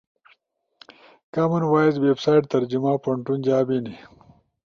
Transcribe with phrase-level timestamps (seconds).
[1.41, 3.95] امن وائس ویب سائٹ ترجمہ پونٹون جا بینی۔